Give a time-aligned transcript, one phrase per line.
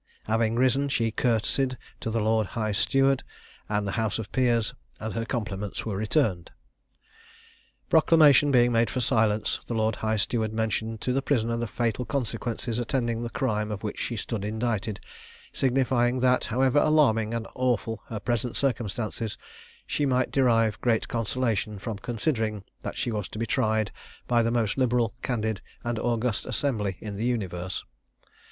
[0.23, 3.21] Having risen, she courtesied to the lord high steward
[3.69, 6.49] and the house of peers, and her compliments were returned.
[7.87, 12.03] Proclamation being made for silence, the lord high steward mentioned to the prisoner the fatal
[12.03, 14.99] consequences attending the crime of which she stood indicted,
[15.53, 19.37] signifying that, however alarming and awful her present circumstances,
[19.85, 23.91] she might derive great consolation from considering that she was to be tried
[24.25, 27.83] by the most liberal, candid, and august assembly in the universe.